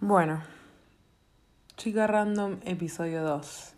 [0.00, 0.40] Bueno,
[1.76, 3.74] chica random, episodio 2.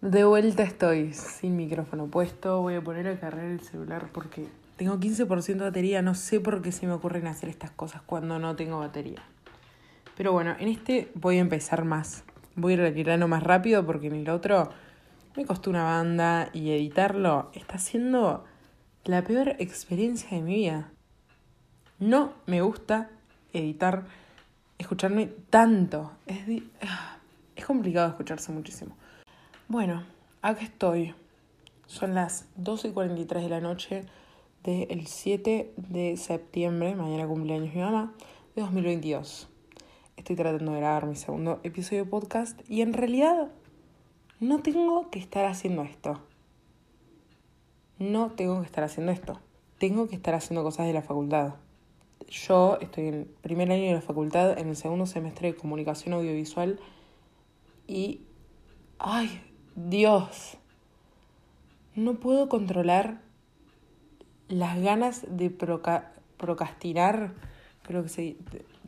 [0.00, 2.62] De vuelta estoy, sin micrófono puesto.
[2.62, 4.46] Voy a poner a cargar el celular porque
[4.78, 6.00] tengo 15% de batería.
[6.00, 9.22] No sé por qué se me ocurren hacer estas cosas cuando no tengo batería.
[10.16, 12.24] Pero bueno, en este voy a empezar más.
[12.56, 14.70] Voy a ir retirando más rápido porque en el otro
[15.36, 18.46] me costó una banda y editarlo está siendo
[19.04, 20.90] la peor experiencia de mi vida.
[21.98, 23.10] No me gusta
[23.52, 24.06] editar
[24.80, 26.10] escucharme tanto.
[26.26, 26.40] Es,
[26.82, 27.18] ah,
[27.54, 28.96] es complicado escucharse muchísimo.
[29.68, 30.04] Bueno,
[30.42, 31.14] acá estoy.
[31.86, 34.04] Son las 12.43 de la noche
[34.64, 38.14] del 7 de septiembre, mañana cumpleaños mi mamá,
[38.54, 39.48] de 2022.
[40.16, 43.48] Estoy tratando de grabar mi segundo episodio de podcast y en realidad
[44.38, 46.20] no tengo que estar haciendo esto.
[47.98, 49.40] No tengo que estar haciendo esto.
[49.78, 51.54] Tengo que estar haciendo cosas de la facultad
[52.28, 56.78] yo estoy en primer año de la facultad, en el segundo semestre de comunicación audiovisual
[57.86, 58.20] y,
[58.98, 59.42] ay,
[59.74, 60.56] Dios,
[61.94, 63.20] no puedo controlar
[64.48, 67.34] las ganas de procrastinar,
[67.82, 68.08] creo que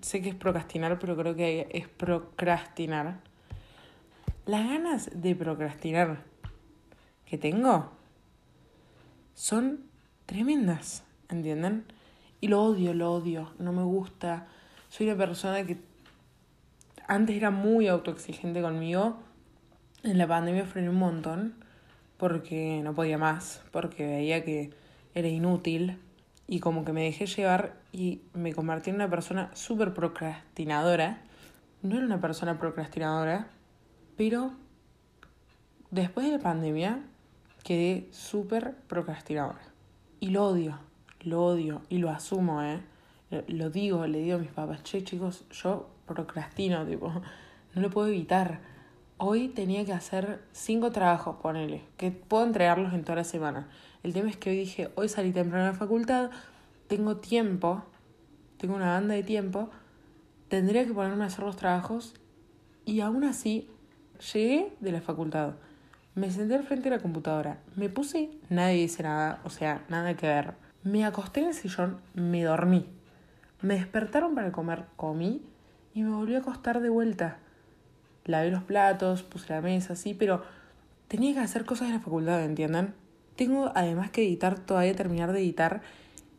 [0.00, 3.20] sé que es procrastinar, pero creo que es procrastinar.
[4.44, 6.24] Las ganas de procrastinar
[7.26, 7.90] que tengo
[9.34, 9.84] son
[10.26, 11.84] tremendas, ¿entienden?
[12.42, 14.48] Y lo odio, lo odio, no me gusta.
[14.88, 15.78] Soy una persona que
[17.06, 19.16] antes era muy autoexigente conmigo.
[20.02, 21.54] En la pandemia frené un montón
[22.16, 24.70] porque no podía más, porque veía que
[25.14, 26.00] era inútil
[26.48, 31.22] y como que me dejé llevar y me convertí en una persona súper procrastinadora.
[31.82, 33.50] No era una persona procrastinadora,
[34.16, 34.50] pero
[35.92, 37.04] después de la pandemia
[37.62, 39.62] quedé súper procrastinadora.
[40.18, 40.91] Y lo odio
[41.24, 42.80] lo odio y lo asumo, ¿eh?
[43.48, 47.10] Lo digo, le digo a mis papás, che chicos, yo procrastino, tipo,
[47.74, 48.60] no lo puedo evitar.
[49.16, 53.68] Hoy tenía que hacer cinco trabajos, ponele, que puedo entregarlos en toda la semana.
[54.02, 56.30] El tema es que hoy dije, hoy salí temprano a la facultad,
[56.88, 57.82] tengo tiempo,
[58.58, 59.70] tengo una banda de tiempo,
[60.48, 62.14] tendría que ponerme a hacer los trabajos
[62.84, 63.70] y aún así
[64.32, 65.54] llegué de la facultad.
[66.14, 70.14] Me senté al frente de la computadora, me puse, nadie dice nada, o sea, nada
[70.14, 72.86] que ver me acosté en el sillón, me dormí.
[73.60, 75.42] Me despertaron para comer, comí
[75.94, 77.38] y me volví a acostar de vuelta.
[78.24, 80.42] Lavé los platos, puse la mesa, sí, pero
[81.08, 82.94] tenía que hacer cosas de la facultad, ¿entiendan?
[83.36, 85.82] Tengo además que editar, todavía terminar de editar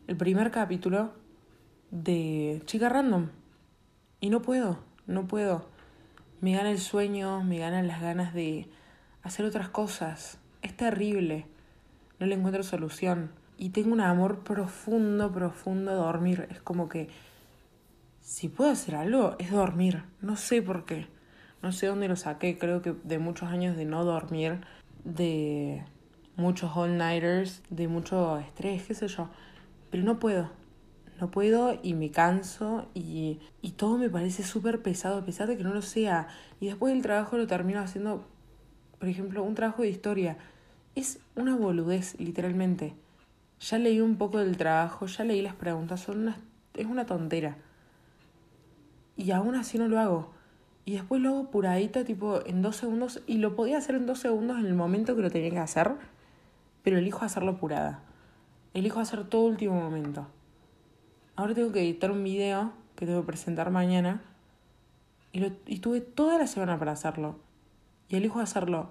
[0.06, 1.12] el primer capítulo
[1.90, 3.28] de Chica Random.
[4.20, 5.66] Y no puedo, no puedo.
[6.40, 8.68] Me gana el sueño, me ganan las ganas de
[9.22, 10.38] hacer otras cosas.
[10.60, 11.46] Es terrible.
[12.18, 16.48] No le encuentro solución y tengo un amor profundo, profundo a dormir.
[16.50, 17.08] Es como que
[18.20, 20.02] si puedo hacer algo es dormir.
[20.20, 21.06] No sé por qué.
[21.62, 22.58] No sé dónde lo saqué.
[22.58, 24.60] Creo que de muchos años de no dormir,
[25.04, 25.84] de
[26.36, 29.28] muchos all-nighters, de mucho estrés, qué sé yo.
[29.90, 30.50] Pero no puedo.
[31.20, 35.56] No puedo y me canso y, y todo me parece súper pesado, a pesar de
[35.56, 36.26] que no lo sea.
[36.60, 38.26] Y después del trabajo lo termino haciendo,
[38.98, 40.38] por ejemplo, un trabajo de historia.
[40.96, 42.94] Es una boludez, literalmente
[43.64, 46.36] ya leí un poco del trabajo, ya leí las preguntas, son una,
[46.74, 47.56] es una tontera.
[49.16, 50.30] Y aún así no lo hago.
[50.84, 54.18] Y después lo hago apuradito, tipo en dos segundos, y lo podía hacer en dos
[54.18, 55.92] segundos en el momento que lo tenía que hacer,
[56.82, 58.02] pero elijo hacerlo apurada.
[58.74, 60.26] Elijo hacer todo último momento.
[61.34, 64.20] Ahora tengo que editar un video que tengo que presentar mañana,
[65.32, 67.38] y, lo, y tuve toda la semana para hacerlo.
[68.10, 68.90] Y elijo hacerlo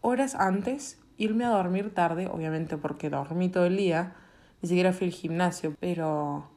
[0.00, 4.14] horas antes irme a dormir tarde, obviamente porque dormí todo el día,
[4.62, 6.48] ni siquiera fui al gimnasio, pero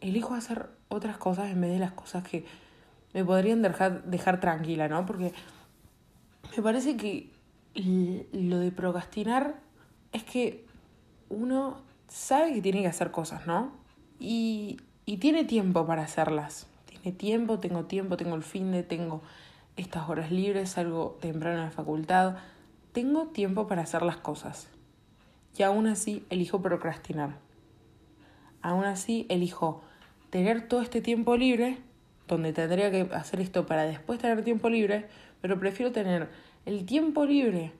[0.00, 2.44] elijo hacer otras cosas en vez de las cosas que
[3.12, 5.06] me podrían dejar, dejar tranquila, ¿no?
[5.06, 5.32] Porque
[6.56, 7.30] me parece que
[8.32, 9.56] lo de procrastinar
[10.12, 10.64] es que
[11.28, 13.72] uno sabe que tiene que hacer cosas, ¿no?
[14.18, 16.66] Y, y tiene tiempo para hacerlas.
[16.86, 19.22] Tiene tiempo, tengo tiempo, tengo el fin de, tengo
[19.76, 22.36] estas horas libres, salgo temprano a la facultad,
[22.92, 24.68] tengo tiempo para hacer las cosas.
[25.56, 27.38] Y aún así elijo procrastinar.
[28.62, 29.82] Aún así elijo
[30.30, 31.78] tener todo este tiempo libre,
[32.26, 35.06] donde tendría que hacer esto para después tener tiempo libre,
[35.40, 36.28] pero prefiero tener
[36.64, 37.72] el tiempo libre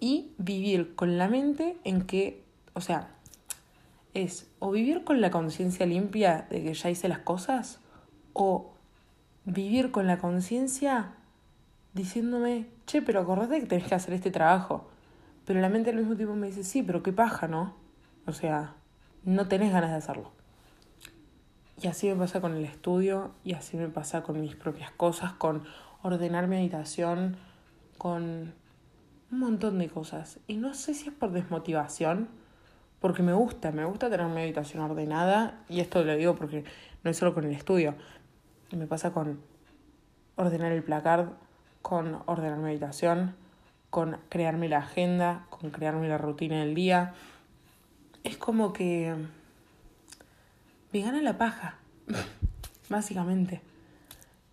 [0.00, 2.42] y vivir con la mente en que,
[2.74, 3.08] o sea,
[4.14, 7.80] es o vivir con la conciencia limpia de que ya hice las cosas,
[8.32, 8.72] o
[9.44, 11.12] vivir con la conciencia
[11.94, 14.88] diciéndome, che, pero acordate que tenés que hacer este trabajo.
[15.44, 17.74] Pero la mente al mismo tiempo me dice, sí, pero qué paja, ¿no?
[18.26, 18.74] O sea,
[19.24, 20.30] no tenés ganas de hacerlo.
[21.82, 25.32] Y así me pasa con el estudio y así me pasa con mis propias cosas,
[25.32, 25.64] con
[26.02, 27.36] ordenar mi habitación,
[27.96, 28.52] con
[29.32, 30.38] un montón de cosas.
[30.46, 32.28] Y no sé si es por desmotivación,
[33.00, 35.64] porque me gusta, me gusta tener mi habitación ordenada.
[35.68, 36.64] Y esto lo digo porque
[37.02, 37.94] no es solo con el estudio.
[38.72, 39.40] Me pasa con
[40.36, 41.30] ordenar el placard,
[41.82, 43.34] con ordenar mi habitación,
[43.90, 47.14] con crearme la agenda, con crearme la rutina del día.
[48.24, 49.14] Es como que
[50.92, 51.76] me gana la paja,
[52.88, 53.60] básicamente.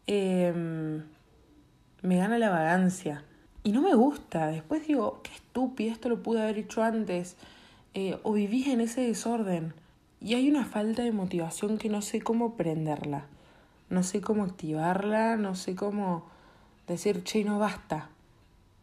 [0.07, 1.03] Em,
[2.01, 3.23] me gana la vagancia.
[3.63, 4.47] Y no me gusta.
[4.47, 7.35] Después digo, qué estúpido, esto lo pude haber hecho antes.
[7.93, 9.73] Eh, o viví en ese desorden.
[10.21, 13.25] Y hay una falta de motivación que no sé cómo prenderla.
[13.89, 16.25] No sé cómo activarla, no sé cómo
[16.87, 18.09] decir, che, no basta.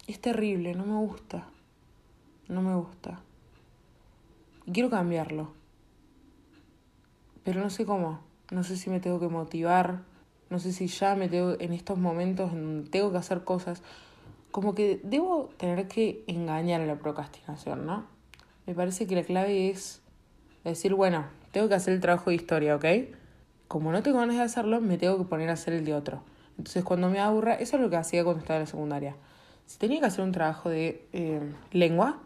[0.06, 1.46] Es terrible, no me gusta.
[2.48, 3.20] No me gusta.
[4.66, 5.52] Y quiero cambiarlo.
[7.42, 8.20] Pero no sé cómo.
[8.50, 10.02] No sé si me tengo que motivar.
[10.50, 13.82] No sé si ya me tengo en estos momentos en tengo que hacer cosas.
[14.50, 18.04] Como que debo tener que engañar a la procrastinación, ¿no?
[18.66, 20.00] Me parece que la clave es
[20.64, 22.84] decir, bueno, tengo que hacer el trabajo de historia, ¿ok?
[23.68, 26.22] Como no tengo ganas de hacerlo, me tengo que poner a hacer el de otro.
[26.58, 29.16] Entonces cuando me aburra, eso es lo que hacía cuando estaba en la secundaria.
[29.66, 31.40] Si tenía que hacer un trabajo de eh,
[31.72, 32.20] lengua,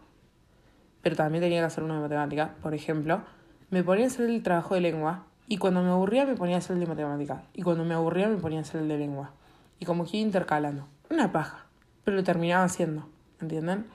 [1.01, 3.21] pero también tenía que hacer uno de matemática, por ejemplo,
[3.69, 6.59] me ponía a hacer el trabajo de lengua y cuando me aburría me ponía a
[6.59, 9.31] hacer el de matemática y cuando me aburría me ponía a hacer el de lengua.
[9.79, 10.87] Y como que intercalando.
[11.09, 11.65] Una paja,
[12.03, 13.07] pero lo terminaba haciendo,
[13.39, 13.85] ¿entienden?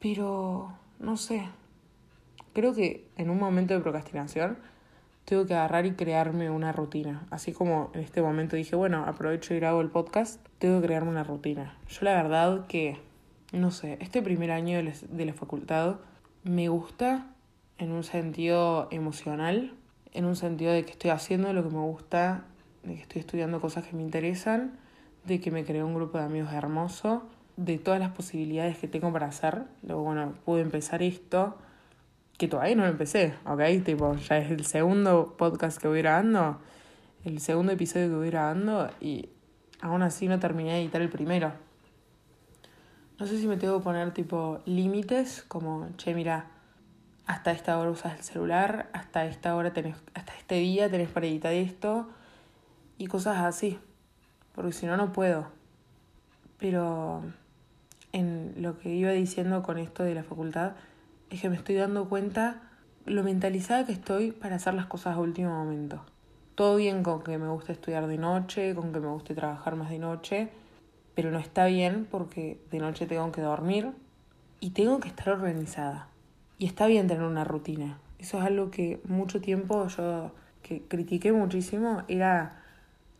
[0.00, 1.46] Pero, no sé,
[2.54, 4.58] creo que en un momento de procrastinación
[5.24, 7.26] tengo que agarrar y crearme una rutina.
[7.30, 11.10] Así como en este momento dije, bueno, aprovecho y grabo el podcast, tengo que crearme
[11.10, 11.76] una rutina.
[11.88, 12.98] Yo la verdad que,
[13.52, 15.96] no sé, este primer año de la facultad
[16.42, 17.26] me gusta
[17.78, 19.74] en un sentido emocional,
[20.12, 22.44] en un sentido de que estoy haciendo lo que me gusta,
[22.82, 24.78] de que estoy estudiando cosas que me interesan,
[25.24, 27.22] de que me creé un grupo de amigos hermoso,
[27.56, 29.64] de todas las posibilidades que tengo para hacer.
[29.82, 31.58] Luego, bueno, pude empezar esto
[32.40, 33.60] que todavía no lo empecé, ¿ok?
[33.84, 36.58] Tipo, ya es el segundo podcast que voy grabando,
[37.22, 39.28] el segundo episodio que voy grabando y
[39.82, 41.52] aún así no terminé de editar el primero.
[43.18, 46.46] No sé si me tengo que poner tipo límites, como, che, mira,
[47.26, 51.26] hasta esta hora usas el celular, hasta esta hora tenés, hasta este día tenés para
[51.26, 52.08] editar esto
[52.96, 53.78] y cosas así,
[54.54, 55.48] porque si no, no puedo.
[56.56, 57.22] Pero
[58.12, 60.72] en lo que iba diciendo con esto de la facultad,
[61.30, 62.60] es que me estoy dando cuenta
[63.06, 66.04] lo mentalizada que estoy para hacer las cosas a último momento.
[66.54, 69.90] Todo bien con que me guste estudiar de noche, con que me guste trabajar más
[69.90, 70.48] de noche,
[71.14, 73.92] pero no está bien porque de noche tengo que dormir
[74.58, 76.08] y tengo que estar organizada.
[76.58, 77.98] Y está bien tener una rutina.
[78.18, 82.60] Eso es algo que mucho tiempo yo que critiqué muchísimo, era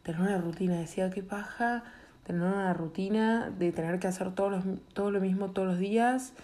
[0.03, 0.77] tener una rutina.
[0.79, 1.85] Decía, qué paja
[2.25, 6.35] tener una rutina de tener que hacer todo, todo lo mismo todos los días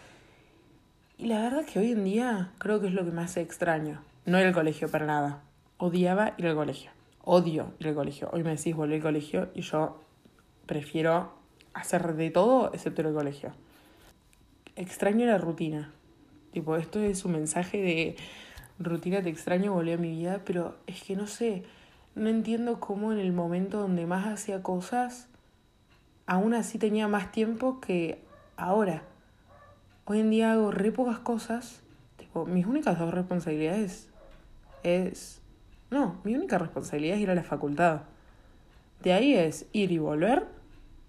[1.18, 4.02] y la verdad que hoy en día creo que es lo que más extraño.
[4.26, 5.42] No ir al colegio para nada.
[5.78, 6.90] Odiaba ir al colegio.
[7.22, 8.28] Odio ir al colegio.
[8.32, 10.02] Hoy me decís volver al colegio y yo
[10.66, 11.32] prefiero
[11.74, 13.52] hacer de todo excepto ir al colegio.
[14.74, 15.92] Extraño la rutina.
[16.52, 18.16] Tipo, esto es un mensaje de
[18.78, 21.64] rutina te extraño, volví a mi vida, pero es que no sé,
[22.14, 25.28] no entiendo cómo en el momento donde más hacía cosas,
[26.26, 28.20] aún así tenía más tiempo que
[28.56, 29.02] ahora.
[30.08, 31.82] Hoy en día hago re pocas cosas.
[32.16, 34.08] Tipo, mis únicas dos responsabilidades
[34.84, 35.42] es...
[35.90, 38.02] No, mi única responsabilidad es ir a la facultad.
[39.02, 40.46] De ahí es ir y volver,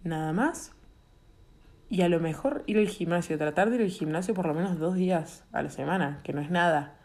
[0.03, 0.71] nada más.
[1.91, 4.79] Y a lo mejor ir al gimnasio, tratar de ir al gimnasio por lo menos
[4.79, 6.95] dos días a la semana, que no es nada.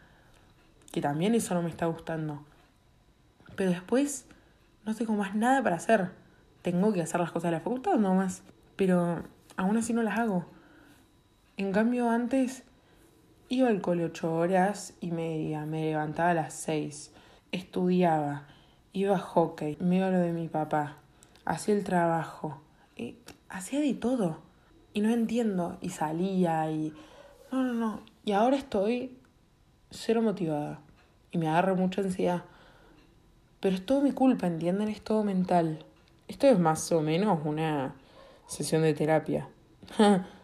[0.91, 2.43] Que también eso no me está gustando.
[3.55, 4.25] Pero después
[4.83, 6.09] no tengo más nada para hacer.
[6.63, 8.41] Tengo que hacer las cosas de la facultad más.
[8.77, 9.21] Pero
[9.57, 10.47] aún así no las hago.
[11.55, 12.63] En cambio, antes
[13.47, 17.11] iba al cole ocho horas y media, me levantaba a las seis,
[17.51, 18.47] estudiaba,
[18.91, 20.97] iba a hockey, me iba a lo de mi papá,
[21.45, 22.59] hacía el trabajo,
[22.95, 23.17] y
[23.49, 24.39] hacía de todo.
[24.93, 26.93] Y no entiendo, y salía, y...
[27.51, 27.99] No, no, no.
[28.25, 29.17] Y ahora estoy
[29.91, 30.79] cero motivada.
[31.31, 32.43] Y me agarra mucha ansiedad.
[33.59, 34.89] Pero es todo mi culpa, ¿entienden?
[34.89, 35.85] Es todo mental.
[36.27, 37.95] Esto es más o menos una
[38.47, 39.49] sesión de terapia.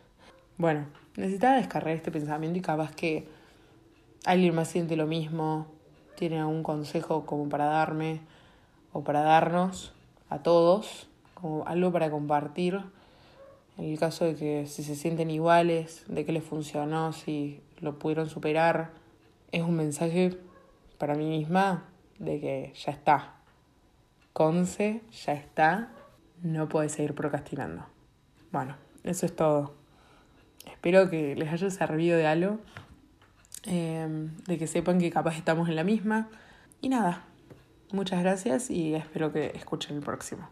[0.59, 3.29] bueno, necesitaba descargar este pensamiento y capaz que
[4.25, 5.67] alguien más siente lo mismo,
[6.17, 8.19] tiene algún consejo como para darme
[8.91, 9.93] o para darnos
[10.29, 12.81] a todos, como algo para compartir.
[13.77, 17.97] En el caso de que si se sienten iguales, de que les funcionó, si lo
[17.97, 18.91] pudieron superar,
[19.53, 20.37] es un mensaje
[20.97, 21.85] para mí misma
[22.17, 23.35] de que ya está.
[24.33, 25.93] Conce, ya está.
[26.43, 27.85] No puedes seguir procrastinando.
[28.51, 28.75] Bueno,
[29.05, 29.79] eso es todo.
[30.71, 32.59] Espero que les haya servido de algo.
[33.65, 36.29] Em, de que sepan que capaz estamos en la misma.
[36.81, 37.23] Y nada,
[37.91, 40.49] muchas gracias y espero que escuchen el próximo.